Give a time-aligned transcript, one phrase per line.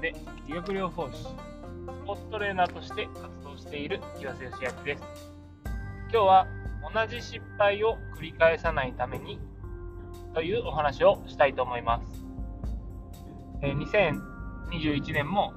[0.00, 0.14] で
[0.46, 1.26] 理学療法士、ス
[2.06, 5.02] ポーツトレーナーとして活動している岩瀬義明です。
[6.12, 6.46] 今日は
[6.94, 9.40] 同じ失敗を繰り返さないために
[10.34, 12.24] というお話をしたいと思います。
[13.62, 15.52] え2021年も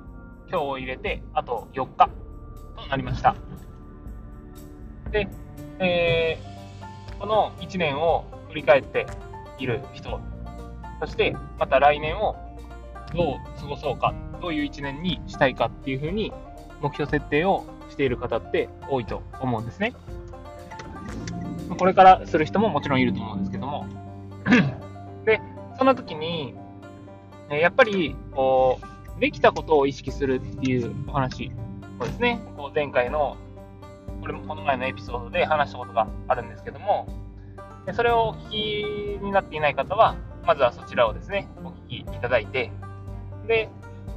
[0.50, 2.10] 今日を入れてあと4日
[2.78, 3.36] となりました。
[5.12, 5.28] で、
[5.80, 6.49] えー
[7.20, 9.05] この1年を振り返って
[9.58, 10.21] いる人、
[11.02, 12.35] そしてまた来年を
[13.13, 16.31] どう過ごそうか、どういう1年にしたいかっていうふうに
[16.81, 19.93] 目標設定をしている方って多いと思うんですね。
[21.77, 23.85] これからする人ももちろんいると思うんですけども。
[25.25, 25.41] で、
[25.77, 26.55] その時に、
[27.49, 28.79] やっぱり、こ
[29.17, 31.51] う、できたことを意識するっていうお話
[31.99, 33.37] をですね、こう前回の、
[34.21, 37.07] これもこの前のエピソードで話したことがあるんですけども、
[37.93, 40.15] それをお聞きになっていない方は、
[40.46, 42.71] まずはそちらをですね、お聞きいただいて、
[43.48, 43.70] で、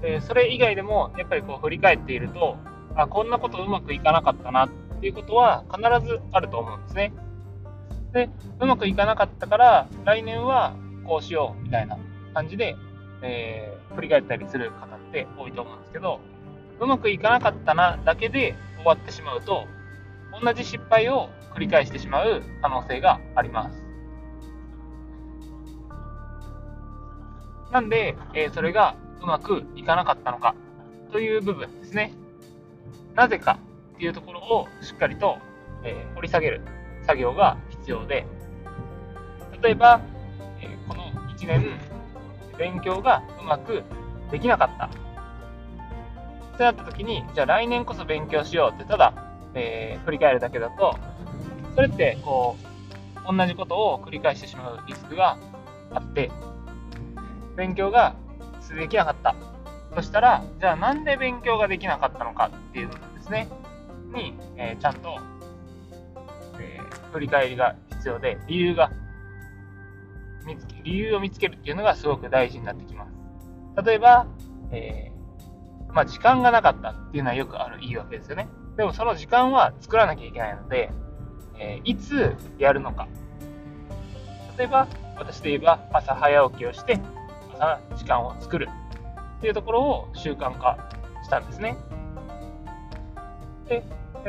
[0.02, 2.56] えそれ以外でも、やっぱりこう振り返っていると、
[2.94, 4.68] あ、こんなことうまくいかなかったなっ
[5.00, 7.12] ていうことは必ずあると思うんですね。
[8.12, 8.28] で、
[8.60, 10.74] うまくいかなかったから、来年は
[11.06, 11.98] こうしようみたいな
[12.34, 12.76] 感じで、
[13.22, 16.18] えー振り返ったりする方って多いと思うんですけど、
[16.80, 19.66] うまくいかなかったなだけで終わってしまうと、
[20.42, 23.84] 同じ失敗を繰り返してしまう可能性があります。
[27.70, 30.54] なんで、えーそれがうまくいかなかったのか
[31.12, 32.12] という部分ですね。
[33.14, 33.58] なぜか
[33.94, 35.38] っていうところをしっかりと、
[35.84, 36.60] えー掘り下げる
[37.06, 38.26] 作業が必要で、
[39.62, 40.00] 例えば、
[40.60, 41.64] えーこの1年、
[42.58, 43.82] 勉強がうまく
[44.30, 44.86] できなかった。
[44.86, 44.88] っ
[46.56, 49.14] てなった時に、じゃあ来年こそ勉強しようって、ただ、
[49.54, 50.96] えー振り返るだけだと、
[51.74, 52.56] それって、こ
[53.28, 55.38] う、同じことを繰り返してしまうリスクが
[55.92, 56.30] あって、
[57.56, 58.14] 勉強が
[58.70, 59.34] できなかった。
[59.94, 63.48] そしたら、じゃあなんで勉強ができなかったのかっていう部分ですね。
[64.14, 65.18] に、えーちゃんと、
[66.58, 68.90] えー振り返りが必要で、理由が
[70.46, 73.12] 見つけ、理由を見つけるっていうのがすごく大事になってきます。
[73.84, 74.26] 例えば、
[74.70, 78.48] えーまあ、時間がなかったっていうのはよくある言い訳ですよね。
[78.76, 80.90] でもその時間は作らなきゃいけないので、
[81.58, 83.08] えいつやるのか。
[84.56, 86.98] 例えば、私で言えば朝早起きをして、
[87.62, 88.68] 朝時間を作る
[89.38, 90.90] っていうところを習慣化
[91.22, 91.76] したんですね。
[93.68, 93.84] で、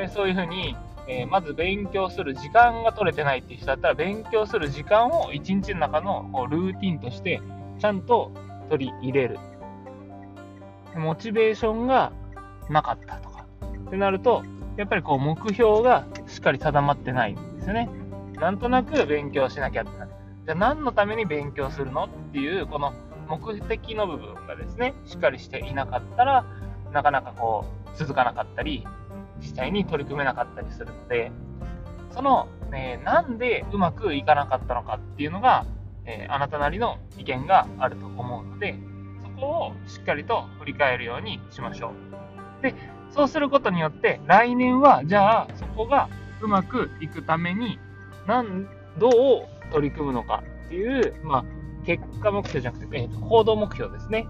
[0.08, 0.78] そういうふうに、
[1.08, 7.42] えーまず勉強する時間が取れてないっていう人だったら、勉強する時間を一日の中のこうルーティンとして
[7.80, 8.32] ちゃんと
[8.70, 9.40] 取り入れる。
[10.96, 12.14] モチベーションが
[12.70, 13.46] なかったとか。
[13.88, 14.44] ってなると、
[14.78, 17.90] やっぱりこう目標がしっかり定まってないんですよね。
[18.36, 20.12] なんとなく勉強しなきゃってなる。
[20.46, 22.06] じゃあ何のために勉強するの？
[22.06, 22.94] っていう、この
[23.38, 26.46] 目的の部分がですね、しっかりしていなかったら、
[26.92, 28.86] なかなかこう続かなかったり、
[29.40, 31.32] 実際に取り組めなかったりするので、
[32.12, 35.66] その、えーなんでうまくいかなかったのかっていうのが、
[36.06, 38.76] えあなたなりの意見があると思うので、
[39.24, 41.92] そこをしっかりと振り返るようにしましょ
[42.60, 42.64] う。
[42.64, 42.76] で、
[43.10, 46.10] そうすることによって、来年は、じゃあ、そこが
[46.42, 47.80] うまくいくために、
[48.28, 48.68] なん、
[48.98, 51.46] どう取り組むのかっていう、まあ、
[51.84, 54.28] 結果目標じゃなくて、えーと行動目標ですね。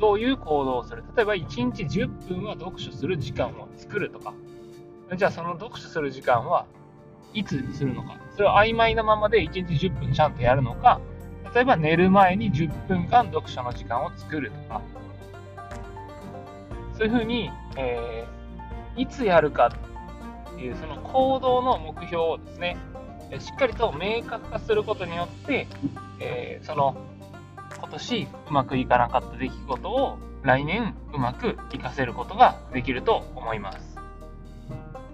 [0.00, 1.04] どういう行動をする？
[1.16, 4.34] 例えば、1日10分は読書する時間を作るとか。
[5.16, 6.66] じゃあ、その読書する時間は
[7.34, 8.16] いつするのか？
[8.36, 11.00] それを曖昧なままで1日10分ちゃんとやるのか？
[11.54, 14.80] 例えば、寝る前に10分間読書の時間を作るとか。
[16.96, 18.42] そういうふうに、えー
[18.94, 22.76] いつやるかっていう、その行動の目標をですね、
[23.40, 25.66] しっかりと明確化することによって、
[26.20, 26.96] えーその
[27.78, 33.98] 今年うまくいかなかった出来事を来年うまく活かせることができると思います。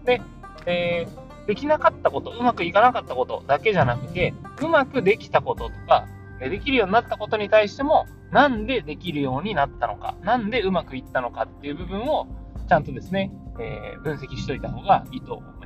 [0.04, 0.20] で、
[0.66, 6.06] えーできなかったこと、うまくいかなかったことだけじゃなくて、うまくできたこととか、
[6.40, 12.26] できるようになったことに対しても、なんでできるようになったのか、なんでうまくいったのかっていう部分を
[12.68, 15.57] ちゃんとですね、えー分析しといた方がいいと思います。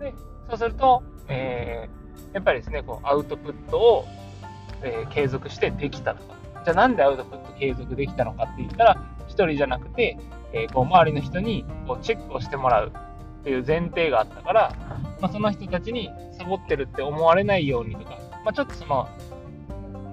[0.00, 0.14] で、
[0.48, 2.00] そうすると、えー
[2.32, 4.08] やっぱりですね、こうアウトプットを、
[4.82, 10.18] えー継続してできたとか、じゃあなんでアウトプット継続できたのかって言ったら、一人じゃなくて、
[10.52, 12.92] えーこう周りの人にこうチェックをしてもらう
[13.40, 14.72] っていう前提があったから、
[15.20, 19.08] まあ、その人たちにサボってるって思われないようにとか、まあ、ちょっとその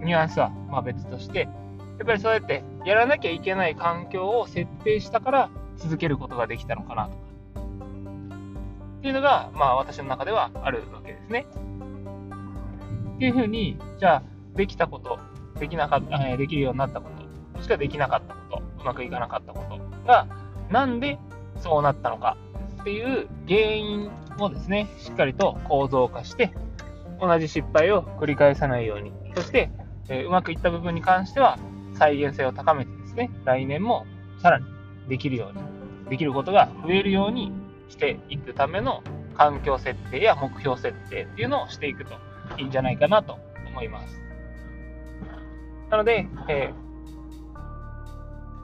[0.04, 7.26] ニュアンスはま別として、やっぱりそうやってやらなきゃいけない環境を設定したから続けることができたのかなとか。
[8.97, 11.45] っていうのが、まあ私の中ではあるわけですね。
[13.15, 14.23] っていうふうに、じゃあ、
[14.55, 15.19] できたこと、
[15.59, 17.23] できなかった、できるようになったこと、
[17.57, 20.27] そししくはできなかったこと、うまくいかなかったことが、
[20.69, 21.17] なんで
[21.59, 22.38] そうなったのか
[22.81, 26.51] っていう原因をですね、しっかりと構造化して、
[27.19, 29.71] 同じ失敗を繰り返さないように、そして、
[30.09, 31.57] えー、うまくいった部分に関しては
[31.94, 34.05] 再現性を高めてですね、来年も
[34.41, 34.65] さらに
[35.09, 35.57] できるよう
[36.05, 37.51] に、できることが増えるように
[37.89, 39.04] していくための
[39.36, 42.16] 環境設定や目標設定っていうのをしていくと
[42.57, 43.38] いいんじゃないかなと
[43.68, 44.22] 思います。
[45.89, 46.74] なので、え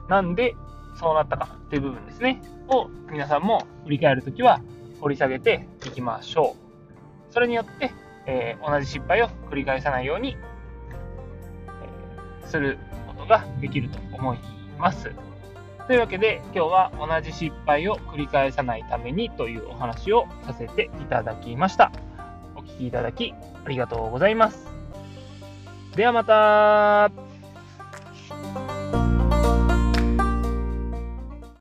[0.06, 0.54] ー、なんで
[0.98, 4.60] そうなったかっていう部分ですね、を皆さんも振り返るときは
[5.00, 6.56] 掘り下げていきましょ
[7.30, 7.32] う。
[7.32, 7.92] それによって、
[8.26, 10.36] えー、同じ失敗を繰り返さないように、
[12.42, 12.78] えー、する
[13.08, 14.38] ことができると思い
[14.78, 15.10] ます。
[15.86, 21.92] というわけで今日は同じ失敗を繰り返さないためにというお話をさせていただきました。
[22.56, 23.34] お聴きいただき
[23.64, 24.66] ありがとうございます。
[25.94, 27.33] ではまた